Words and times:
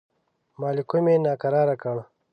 مالکم 0.61 1.05
یې 1.11 1.17
ناکراره 1.25 1.75
کړ. 1.83 1.97